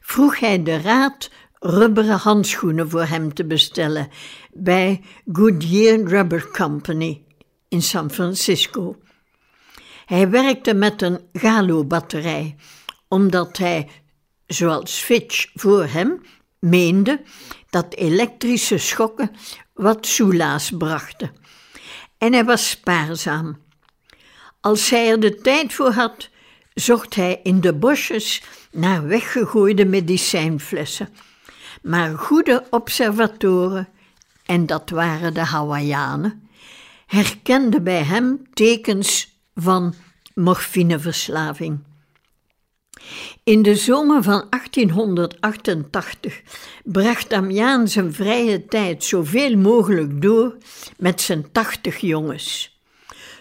vroeg 0.00 0.38
hij 0.38 0.62
de 0.62 0.80
raad 0.80 1.30
rubberen 1.64 2.18
handschoenen 2.18 2.90
voor 2.90 3.04
hem 3.04 3.34
te 3.34 3.44
bestellen 3.44 4.08
bij 4.52 5.00
Goodyear 5.32 6.00
Rubber 6.08 6.50
Company 6.50 7.22
in 7.68 7.82
San 7.82 8.10
Francisco. 8.10 8.96
Hij 10.06 10.30
werkte 10.30 10.74
met 10.74 11.02
een 11.02 11.20
Galo-batterij, 11.32 12.56
omdat 13.08 13.58
hij, 13.58 13.88
zoals 14.46 14.98
Fitch 14.98 15.50
voor 15.54 15.84
hem, 15.84 16.22
meende 16.58 17.22
dat 17.70 17.94
elektrische 17.94 18.78
schokken 18.78 19.30
wat 19.74 20.06
soelaas 20.06 20.70
brachten. 20.78 21.32
En 22.18 22.32
hij 22.32 22.44
was 22.44 22.70
spaarzaam. 22.70 23.58
Als 24.60 24.90
hij 24.90 25.10
er 25.10 25.20
de 25.20 25.34
tijd 25.36 25.72
voor 25.72 25.92
had, 25.92 26.28
zocht 26.74 27.14
hij 27.14 27.40
in 27.42 27.60
de 27.60 27.74
bosjes 27.74 28.42
naar 28.72 29.06
weggegooide 29.06 29.84
medicijnflessen. 29.84 31.08
Maar 31.84 32.18
goede 32.18 32.64
observatoren, 32.70 33.88
en 34.44 34.66
dat 34.66 34.90
waren 34.90 35.34
de 35.34 35.40
Hawaiianen, 35.44 36.48
herkenden 37.06 37.84
bij 37.84 38.02
hem 38.02 38.46
tekens 38.52 39.38
van 39.54 39.94
morfineverslaving. 40.34 41.78
In 43.42 43.62
de 43.62 43.74
zomer 43.76 44.22
van 44.22 44.46
1888 44.50 46.42
bracht 46.84 47.30
Damiaan 47.30 47.88
zijn 47.88 48.12
vrije 48.12 48.64
tijd 48.64 49.04
zoveel 49.04 49.56
mogelijk 49.56 50.22
door 50.22 50.56
met 50.96 51.20
zijn 51.20 51.52
tachtig 51.52 51.98
jongens. 51.98 52.78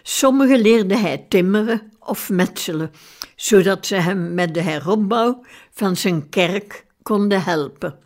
Sommigen 0.01 0.59
leerde 0.59 0.97
hij 0.97 1.25
timmeren 1.29 1.91
of 1.99 2.29
metselen, 2.29 2.91
zodat 3.35 3.85
ze 3.85 3.95
hem 3.95 4.33
met 4.33 4.53
de 4.53 4.61
heropbouw 4.61 5.43
van 5.71 5.95
zijn 5.95 6.29
kerk 6.29 6.85
konden 7.03 7.43
helpen. 7.43 8.02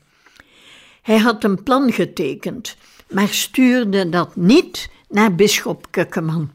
Hij 1.08 1.18
had 1.18 1.44
een 1.44 1.64
plan 1.64 1.92
getekend, 1.92 2.78
maar 3.10 3.28
stuurde 3.28 4.10
dat 4.10 4.36
niet 4.36 4.90
naar 5.10 5.36
bisschop 5.36 5.88
Kukkeman. 5.90 6.52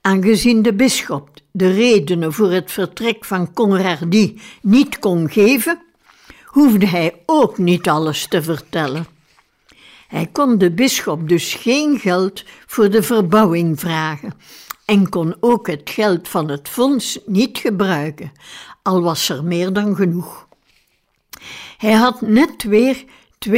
Aangezien 0.00 0.62
de 0.62 0.74
bisschop 0.74 1.28
de 1.50 1.72
redenen 1.72 2.32
voor 2.32 2.50
het 2.50 2.72
vertrek 2.72 3.24
van 3.24 3.52
Conradi 3.52 4.40
niet 4.62 4.98
kon 4.98 5.30
geven, 5.30 5.82
hoefde 6.44 6.86
hij 6.86 7.14
ook 7.26 7.58
niet 7.58 7.88
alles 7.88 8.26
te 8.26 8.42
vertellen. 8.42 9.06
Hij 10.08 10.28
kon 10.32 10.58
de 10.58 10.70
bisschop 10.70 11.28
dus 11.28 11.54
geen 11.54 11.98
geld 11.98 12.44
voor 12.66 12.90
de 12.90 13.02
verbouwing 13.02 13.80
vragen 13.80 14.34
en 14.84 15.08
kon 15.08 15.34
ook 15.40 15.66
het 15.66 15.90
geld 15.90 16.28
van 16.28 16.50
het 16.50 16.68
fonds 16.68 17.18
niet 17.26 17.58
gebruiken, 17.58 18.32
al 18.82 19.02
was 19.02 19.28
er 19.28 19.44
meer 19.44 19.72
dan 19.72 19.96
genoeg. 19.96 20.48
Hij 21.78 21.92
had 21.92 22.20
net 22.20 22.62
weer 22.62 23.04
265,42 23.48 23.50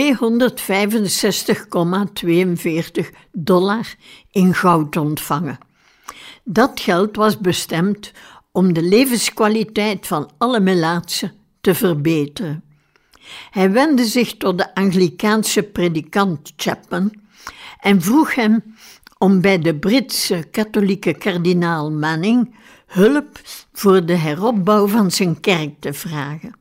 dollar 3.32 3.94
in 4.30 4.54
goud 4.54 4.96
ontvangen. 4.96 5.58
Dat 6.44 6.80
geld 6.80 7.16
was 7.16 7.38
bestemd 7.38 8.12
om 8.52 8.72
de 8.72 8.82
levenskwaliteit 8.82 10.06
van 10.06 10.30
alle 10.38 10.60
Melaatsen 10.60 11.32
te 11.60 11.74
verbeteren. 11.74 12.64
Hij 13.50 13.70
wendde 13.70 14.04
zich 14.04 14.36
tot 14.36 14.58
de 14.58 14.74
Anglikaanse 14.74 15.62
predikant 15.62 16.52
Chapman 16.56 17.12
en 17.80 18.02
vroeg 18.02 18.34
hem 18.34 18.76
om 19.18 19.40
bij 19.40 19.58
de 19.58 19.74
Britse 19.74 20.46
katholieke 20.50 21.14
kardinaal 21.14 21.90
Manning 21.90 22.54
hulp 22.86 23.40
voor 23.72 24.06
de 24.06 24.16
heropbouw 24.16 24.86
van 24.86 25.10
zijn 25.10 25.40
kerk 25.40 25.80
te 25.80 25.92
vragen. 25.92 26.52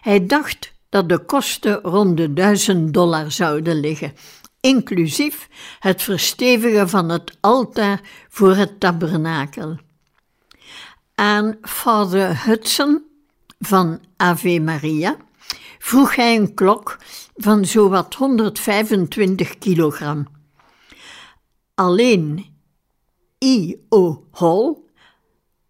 Hij 0.00 0.26
dacht 0.26 0.74
dat 0.88 1.08
de 1.08 1.18
kosten 1.18 1.80
rond 1.82 2.16
de 2.16 2.32
duizend 2.32 2.94
dollar 2.94 3.30
zouden 3.30 3.80
liggen 3.80 4.12
inclusief 4.66 5.48
het 5.78 6.02
verstevigen 6.02 6.88
van 6.88 7.08
het 7.08 7.36
altaar 7.40 8.00
voor 8.28 8.54
het 8.54 8.80
tabernakel. 8.80 9.78
Aan 11.14 11.56
Father 11.62 12.44
Hudson 12.44 13.04
van 13.58 14.00
Ave 14.16 14.60
Maria 14.60 15.16
vroeg 15.78 16.16
hij 16.16 16.36
een 16.36 16.54
klok 16.54 16.98
van 17.34 17.64
zowat 17.64 18.14
125 18.14 19.58
kilogram. 19.58 20.26
Alleen 21.74 22.54
I.O. 23.44 24.26
Hall 24.32 24.76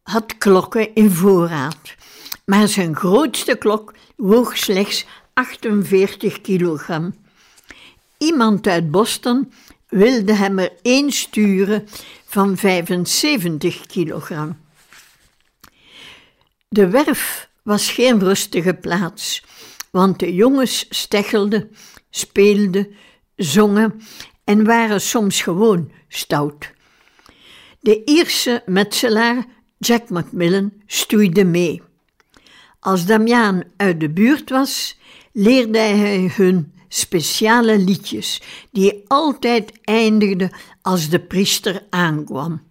had 0.02 0.38
klokken 0.38 0.94
in 0.94 1.11
voorraad, 1.11 1.94
maar 2.44 2.68
zijn 2.68 2.96
grootste 2.96 3.57
klok 3.57 3.94
woog 4.16 4.57
slechts 4.57 5.07
48 5.33 6.40
kilogram. 6.40 7.14
Iemand 8.18 8.66
uit 8.66 8.90
Boston 8.90 9.52
wilde 9.88 10.33
hem 10.33 10.59
er 10.59 10.72
één 10.83 11.12
sturen 11.12 11.88
van 12.26 12.57
75 12.57 13.87
kilogram. 13.87 14.59
De 16.68 16.88
werf 16.88 17.48
was 17.62 17.90
geen 17.90 18.18
rustige 18.18 18.74
plaats, 18.74 19.44
want 19.90 20.18
de 20.18 20.35
jongens 20.35 20.87
stechelden, 20.88 21.70
speelden, 22.11 22.94
zongen 23.37 24.00
en 24.44 24.64
waren 24.64 25.00
soms 25.00 25.42
gewoon 25.42 25.90
stout. 26.09 26.72
De 27.81 28.05
Ierse 28.05 28.62
metselaar 28.66 29.46
Jack 29.79 30.09
Macmillan 30.09 30.72
stoeide 30.87 31.44
mee. 31.44 31.83
Als 32.87 33.07
Damiaan 33.07 33.62
uit 33.77 34.01
de 34.01 34.11
buurt 34.11 34.51
was, 34.51 34.99
leerde 35.33 35.79
hij 35.79 36.33
hun 36.35 36.72
speciale 36.88 37.79
liedjes 37.79 38.42
die 38.70 39.05
altijd 39.07 39.72
eindigden 39.85 40.51
als 40.83 41.09
de 41.09 41.20
priester 41.20 41.83
aankwam. 41.90 42.62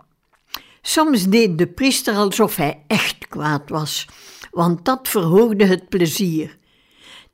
Soms 0.82 1.30
deed 1.30 1.58
de 1.58 1.68
priester 1.68 2.16
alsof 2.16 2.56
hij 2.56 2.84
echt 2.88 3.28
kwaad 3.28 3.70
was, 3.70 4.08
want 4.52 4.86
dat 4.86 5.08
verhoogde 5.08 5.66
het 5.66 5.90
plezier. 5.90 6.58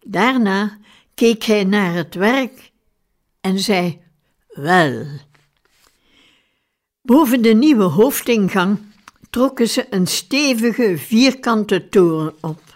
Daarna 0.05 0.77
keek 1.15 1.43
hij 1.43 1.63
naar 1.63 1.93
het 1.93 2.15
werk 2.15 2.71
en 3.41 3.59
zei: 3.59 4.01
Wel. 4.47 5.05
Boven 7.01 7.41
de 7.41 7.53
nieuwe 7.53 7.83
hoofdingang 7.83 8.79
trokken 9.29 9.69
ze 9.69 9.87
een 9.89 10.07
stevige 10.07 10.97
vierkante 10.97 11.89
toren 11.89 12.33
op. 12.39 12.70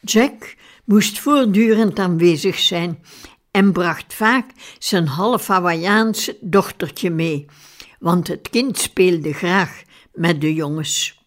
Jack 0.00 0.56
moest 0.84 1.18
voortdurend 1.18 1.98
aanwezig 1.98 2.58
zijn 2.58 3.02
en 3.50 3.72
bracht 3.72 4.14
vaak 4.14 4.50
zijn 4.78 5.06
half 5.06 5.46
Hawaiiaans 5.46 6.32
dochtertje 6.40 7.10
mee, 7.10 7.46
want 7.98 8.28
het 8.28 8.48
kind 8.50 8.78
speelde 8.78 9.32
graag 9.32 9.82
met 10.12 10.40
de 10.40 10.54
jongens. 10.54 11.22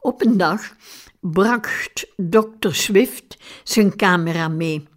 Op 0.00 0.24
een 0.24 0.36
dag 0.36 0.74
bracht 1.20 2.06
dokter 2.16 2.74
Swift 2.74 3.36
zijn 3.64 3.96
camera 3.96 4.48
mee. 4.48 4.88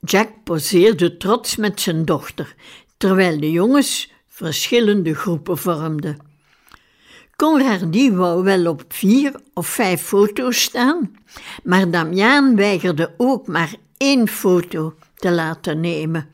Jack 0.00 0.28
poseerde 0.44 1.16
trots 1.16 1.56
met 1.56 1.80
zijn 1.80 2.04
dochter, 2.04 2.54
terwijl 2.96 3.40
de 3.40 3.50
jongens 3.50 4.12
verschillende 4.28 5.14
groepen 5.14 5.58
vormden. 5.58 6.27
Conradi 7.42 8.12
wou 8.12 8.42
wel 8.42 8.66
op 8.66 8.84
vier 8.88 9.40
of 9.54 9.66
vijf 9.66 10.02
foto's 10.02 10.62
staan, 10.62 11.16
maar 11.64 11.90
Damiaan 11.90 12.56
weigerde 12.56 13.14
ook 13.16 13.46
maar 13.46 13.74
één 13.96 14.28
foto 14.28 14.94
te 15.14 15.30
laten 15.30 15.80
nemen. 15.80 16.30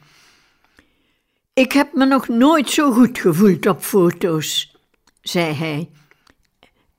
Ik 1.53 1.73
heb 1.73 1.93
me 1.93 2.05
nog 2.05 2.29
nooit 2.29 2.71
zo 2.71 2.93
goed 2.93 3.19
gevoeld 3.19 3.67
op 3.67 3.83
foto's, 3.83 4.77
zei 5.21 5.53
hij. 5.53 5.91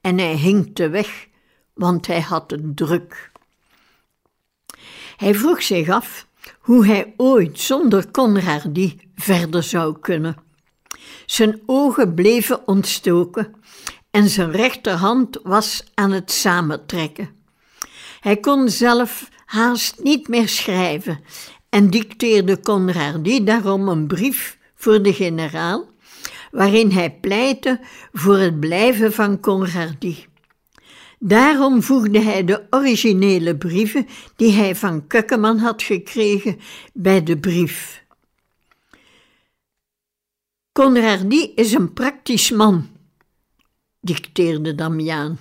En 0.02 0.18
hij 0.18 0.36
hinkte 0.36 0.90
weg, 0.90 1.28
want 1.74 2.08
hij 2.08 2.22
had 2.22 2.52
het 2.52 2.78
druk. 2.78 3.32
Hij 5.18 5.36
vroeg 5.36 5.64
zich 5.64 5.90
af 5.90 6.28
hoe 6.60 6.86
hij 6.86 7.14
ooit 7.18 7.60
zonder 7.60 8.12
Conradi 8.12 9.10
verder 9.16 9.64
zou 9.64 10.00
kunnen. 10.00 10.36
Zijn 11.26 11.62
ogen 11.66 12.14
bleven 12.14 12.68
ontstoken 12.68 13.55
en 14.16 14.30
zijn 14.30 14.52
rechterhand 14.52 15.40
was 15.44 15.84
aan 15.94 16.12
het 16.12 16.32
samentrekken. 16.32 17.30
Hij 18.20 18.38
kon 18.38 18.70
zelf 18.70 19.30
haast 19.46 20.04
niet 20.04 20.28
meer 20.28 20.50
schrijven 20.50 21.20
en 21.70 21.90
dicteerde 21.90 22.60
Conradi 22.60 23.44
daarom 23.44 23.88
een 23.88 24.08
brief 24.08 24.58
voor 24.76 25.02
de 25.02 25.14
generaal, 25.14 25.90
waarin 26.52 26.92
hij 26.92 27.12
pleitte 27.12 27.80
voor 28.14 28.38
het 28.38 28.60
blijven 28.60 29.14
van 29.14 29.40
Conradi. 29.40 30.26
Daarom 31.20 31.84
voegde 31.84 32.20
hij 32.20 32.44
de 32.44 32.68
originele 32.70 33.58
brieven 33.58 34.08
die 34.36 34.52
hij 34.52 34.76
van 34.76 35.08
Kukkeman 35.08 35.58
had 35.58 35.84
gekregen 35.84 36.60
bij 36.94 37.24
de 37.24 37.38
brief. 37.38 38.04
Conradi 40.72 41.52
is 41.56 41.74
een 41.74 41.94
praktisch 41.94 42.52
man, 42.52 42.95
dicteerde 44.06 44.76
Damiaan. 44.76 45.40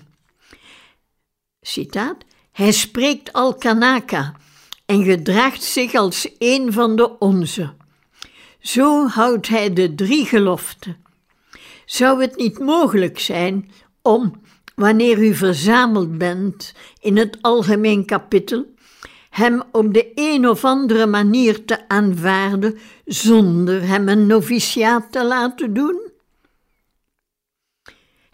Citaat: 1.61 2.16
Hij 2.53 2.72
spreekt 2.72 3.33
al 3.33 3.55
Kanaka 3.55 4.35
en 4.87 5.03
gedraagt 5.05 5.62
zich 5.62 5.94
als 5.94 6.29
een 6.38 6.72
van 6.72 6.96
de 6.96 7.18
onze. 7.18 7.72
Zo 8.61 9.07
houdt 9.07 9.48
hij 9.48 9.72
de 9.72 9.94
drie 9.94 10.27
geloften. 10.27 10.96
Zou 11.87 12.20
het 12.20 12.37
niet 12.37 12.59
mogelijk 12.59 13.18
zijn 13.18 13.70
om, 14.03 14.42
wanneer 14.74 15.18
u 15.18 15.35
verzameld 15.35 16.18
bent 16.18 16.74
in 17.00 17.16
het 17.16 17.38
algemeen 17.40 18.05
kapittel, 18.05 18.74
hem 19.31 19.62
op 19.72 19.94
de 19.94 20.12
een 20.14 20.48
of 20.48 20.64
andere 20.64 21.07
manier 21.07 21.64
te 21.64 21.88
aanvaarden 21.88 22.79
zonder 23.05 23.83
hem 23.83 24.09
een 24.09 24.27
noviciaat 24.27 25.12
te 25.12 25.24
laten 25.24 25.74
doen? 25.74 26.12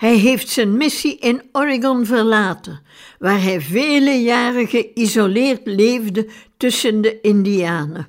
Hij 0.00 0.16
heeft 0.16 0.48
zijn 0.48 0.76
missie 0.76 1.18
in 1.18 1.42
Oregon 1.52 2.06
verlaten, 2.06 2.82
waar 3.18 3.42
hij 3.42 3.60
vele 3.60 4.10
jaren 4.10 4.68
geïsoleerd 4.68 5.60
leefde 5.64 6.28
tussen 6.56 7.00
de 7.00 7.20
Indianen. 7.20 8.08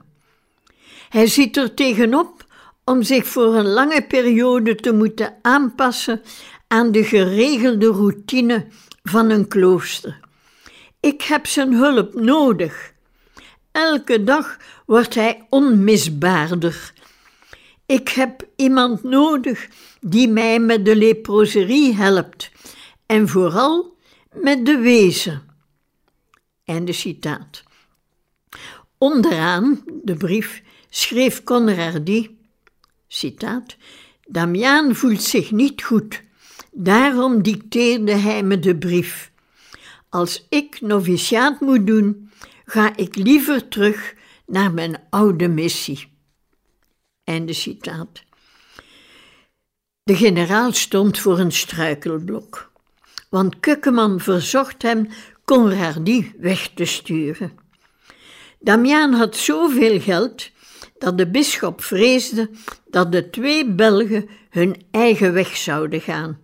Hij 1.10 1.28
ziet 1.28 1.58
er 1.58 1.74
tegenop 1.74 2.46
om 2.86 3.04
zich 3.04 3.28
voor 3.28 3.56
een 3.56 3.68
lange 3.68 4.06
periode 4.08 4.76
te 4.76 4.94
moeten 4.94 5.34
aanpassen 5.42 6.22
aan 6.68 6.92
de 6.92 7.04
geregelde 7.04 7.88
routine 7.88 8.66
van 9.04 9.30
een 9.30 9.48
klooster. 9.48 10.20
Ik 11.00 11.22
heb 11.22 11.48
zijn 11.48 11.74
hulp 11.74 12.14
nodig. 12.14 12.94
Elke 13.72 14.24
dag 14.24 14.58
wordt 14.86 15.16
hij 15.16 15.46
onmisbaarder. 15.50 16.94
Ik 17.92 18.10
heb 18.10 18.48
iemand 18.56 19.04
nodig 19.04 19.68
die 20.02 20.28
mij 20.28 20.60
met 20.60 20.86
de 20.86 20.96
leproserie 20.96 21.96
helpt 21.96 22.52
en 23.06 23.28
vooral 23.28 23.98
met 24.34 24.66
de 24.66 24.78
wezen. 24.78 25.42
Einde 26.66 26.94
citaat. 26.94 27.64
Onderaan 28.98 29.84
de 30.04 30.16
brief 30.16 30.64
schreef 30.90 31.44
Conradi, 31.44 32.38
citaat, 33.08 33.78
Damiaan 34.28 34.96
voelt 34.96 35.24
zich 35.24 35.52
niet 35.52 35.84
goed, 35.84 36.24
daarom 36.72 37.44
dicteerde 37.44 38.14
hij 38.14 38.44
me 38.44 38.60
de 38.60 38.78
brief. 38.78 39.32
Als 40.10 40.46
ik 40.50 40.82
noviciaat 40.82 41.60
moet 41.60 41.88
doen, 41.88 42.32
ga 42.66 42.96
ik 42.96 43.16
liever 43.16 43.68
terug 43.68 44.14
naar 44.46 44.74
mijn 44.74 45.04
oude 45.10 45.48
missie. 45.48 46.10
Einde 47.24 47.54
citaat. 47.54 48.24
De 50.04 50.16
generaal 50.16 50.74
stond 50.74 51.20
voor 51.20 51.40
een 51.40 51.52
struikelblok, 51.52 52.72
want 53.30 53.60
Kukkeman 53.60 54.20
verzocht 54.20 54.82
hem 54.82 55.08
Conradi 55.46 56.34
weg 56.38 56.70
te 56.74 56.86
sturen. 56.86 57.52
Damiaan 58.60 59.14
had 59.14 59.36
zoveel 59.36 60.00
geld 60.00 60.50
dat 60.98 61.18
de 61.18 61.28
bisschop 61.28 61.84
vreesde 61.84 62.50
dat 62.90 63.12
de 63.12 63.30
twee 63.30 63.72
Belgen 63.72 64.30
hun 64.50 64.86
eigen 64.92 65.34
weg 65.34 65.58
zouden 65.58 66.02
gaan. 66.02 66.40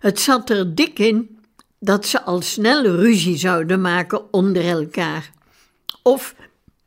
Het 0.00 0.20
zat 0.20 0.50
er 0.50 0.74
dik 0.74 0.98
in 0.98 1.38
dat 1.78 2.06
ze 2.06 2.22
al 2.22 2.42
snel 2.42 2.82
ruzie 2.82 3.36
zouden 3.36 3.80
maken 3.80 4.32
onder 4.32 4.64
elkaar, 4.64 5.30
of 6.02 6.34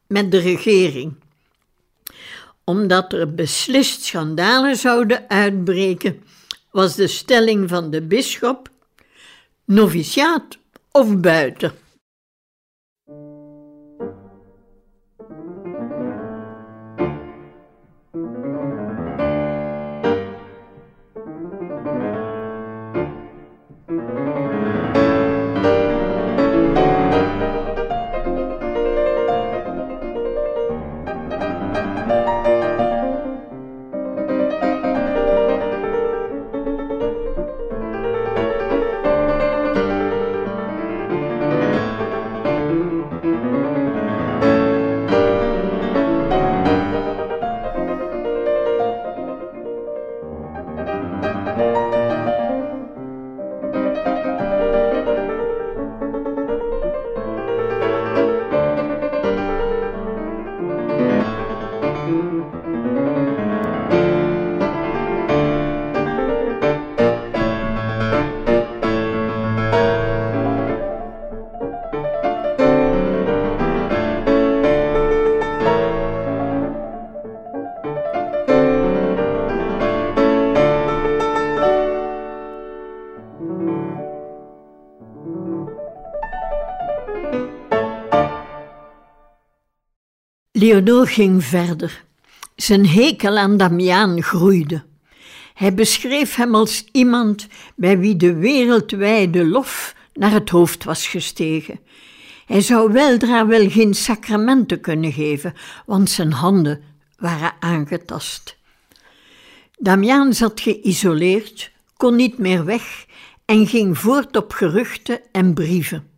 met 0.08 0.32
de 0.32 0.39
regering 0.39 1.13
omdat 2.63 3.13
er 3.13 3.34
beslist 3.34 4.04
schandalen 4.04 4.76
zouden 4.76 5.30
uitbreken, 5.30 6.24
was 6.71 6.95
de 6.95 7.08
stelling 7.08 7.69
van 7.69 7.91
de 7.91 8.02
bisschop: 8.02 8.69
noviciaat 9.65 10.58
of 10.91 11.17
buiten. 11.17 11.71
Leonor 90.62 91.08
ging 91.08 91.43
verder. 91.43 92.04
Zijn 92.56 92.88
hekel 92.88 93.38
aan 93.38 93.58
Damiaan 93.58 94.24
groeide. 94.24 94.84
Hij 95.54 95.74
beschreef 95.74 96.36
hem 96.36 96.56
als 96.56 96.86
iemand 96.91 97.47
bij 97.76 98.00
wie 98.00 98.15
de 98.15 98.34
wereldwijde 98.34 99.45
lof 99.45 99.95
naar 100.13 100.32
het 100.32 100.50
hoofd 100.50 100.84
was 100.84 101.08
gestegen. 101.08 101.80
Hij 102.45 102.62
zou 102.62 102.91
weldra 102.91 103.47
wel 103.47 103.69
geen 103.69 103.93
sacramenten 103.93 104.82
kunnen 104.82 105.12
geven, 105.12 105.54
want 105.86 106.10
zijn 106.10 106.32
handen 106.32 106.82
waren 107.17 107.54
aangetast. 107.60 108.58
Damiaan 109.78 110.34
zat 110.34 110.62
geïsoleerd, 110.62 111.71
kon 111.97 112.15
niet 112.15 112.38
meer 112.38 112.65
weg 112.65 113.06
en 113.45 113.67
ging 113.67 113.97
voort 113.97 114.36
op 114.36 114.52
geruchten 114.52 115.19
en 115.32 115.54
brieven. 115.54 116.11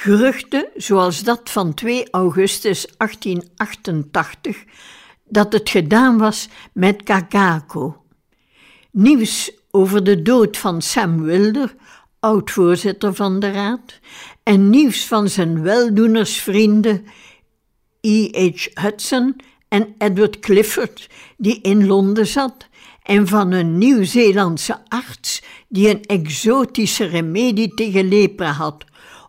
Geruchten 0.00 0.68
zoals 0.76 1.22
dat 1.22 1.50
van 1.50 1.74
2 1.74 2.10
augustus 2.10 2.86
1888 2.96 4.64
dat 5.24 5.52
het 5.52 5.70
gedaan 5.70 6.18
was 6.18 6.48
met 6.72 7.02
Kagako. 7.02 8.04
Nieuws 8.90 9.52
over 9.70 10.04
de 10.04 10.22
dood 10.22 10.56
van 10.56 10.82
Sam 10.82 11.22
Wilder, 11.22 11.74
oud-voorzitter 12.20 13.14
van 13.14 13.40
de 13.40 13.50
raad, 13.50 13.98
en 14.42 14.70
nieuws 14.70 15.06
van 15.06 15.28
zijn 15.28 15.62
weldoenersvrienden 15.62 17.04
E.H. 18.00 18.66
Hudson 18.74 19.36
en 19.68 19.94
Edward 19.98 20.38
Clifford, 20.38 21.08
die 21.36 21.60
in 21.60 21.86
Londen 21.86 22.26
zat, 22.26 22.68
en 23.02 23.26
van 23.26 23.52
een 23.52 23.78
Nieuw-Zeelandse 23.78 24.78
arts 24.88 25.42
die 25.68 25.88
een 25.88 26.02
exotische 26.02 27.04
remedie 27.04 27.74
tegen 27.74 28.08
lepra 28.08 28.52
had, 28.52 28.86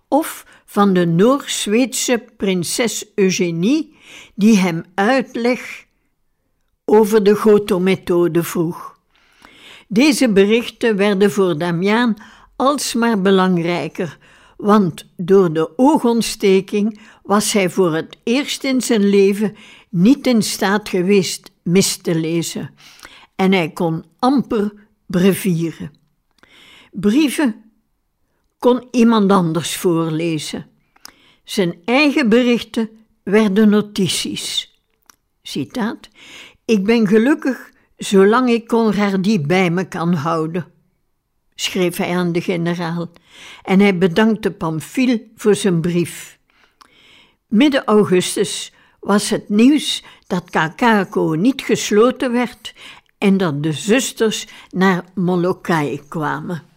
of 0.10 0.46
van 0.66 0.94
de 0.94 1.06
Noors-Zweedse 1.06 2.26
prinses 2.38 3.06
Eugenie, 3.16 3.96
die 4.36 4.58
hem 4.58 4.84
uitleg 4.96 5.86
over 6.86 7.24
de 7.24 7.36
Goto-methode 7.36 8.44
vroeg. 8.44 8.98
Deze 9.88 10.32
berichten 10.32 10.96
werden 10.96 11.32
voor 11.32 11.58
Damiaan 11.58 12.16
alsmaar 12.56 13.22
belangrijker, 13.22 14.18
want 14.58 15.06
door 15.18 15.54
de 15.54 15.78
oogontsteking 15.78 17.00
was 17.24 17.54
hij 17.54 17.70
voor 17.70 17.94
het 17.94 18.18
eerst 18.24 18.64
in 18.64 18.82
zijn 18.82 19.10
leven 19.10 19.56
niet 19.90 20.28
in 20.28 20.42
staat 20.42 20.90
geweest 20.90 21.52
mis 21.64 21.98
te 21.98 22.16
lezen 22.16 22.74
en 23.36 23.52
hij 23.52 23.70
kon 23.70 24.04
amper 24.20 24.74
brevieren. 25.06 25.92
Brieven 26.92 27.69
kon 28.60 28.88
iemand 28.92 29.32
anders 29.32 29.76
voorlezen. 29.76 30.66
Zijn 31.44 31.82
eigen 31.86 32.30
berichten 32.30 32.90
werden 33.24 33.70
notities. 33.70 34.74
Citaat: 35.42 36.10
Ik 36.66 36.86
ben 36.86 37.08
gelukkig 37.08 37.72
zolang 37.98 38.50
ik 38.50 38.68
Conradie 38.68 39.42
bij 39.42 39.70
me 39.70 39.88
kan 39.88 40.14
houden, 40.14 40.72
schreef 41.56 41.98
hij 41.98 42.16
aan 42.18 42.32
de 42.32 42.42
generaal, 42.42 43.10
en 43.64 43.80
hij 43.80 43.98
bedankte 43.98 44.52
Pamphile 44.52 45.28
voor 45.36 45.56
zijn 45.56 45.82
brief. 45.82 46.40
Midden 47.48 47.86
augustus 47.86 48.74
was 49.00 49.30
het 49.30 49.50
nieuws 49.50 50.04
dat 50.28 50.50
Kakako 50.50 51.34
niet 51.34 51.62
gesloten 51.62 52.32
werd 52.32 52.74
en 53.18 53.38
dat 53.38 53.64
de 53.64 53.72
zusters 53.72 54.48
naar 54.70 55.04
Molokai 55.14 56.02
kwamen. 56.08 56.69